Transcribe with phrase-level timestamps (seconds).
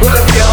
[0.00, 0.45] Pull up your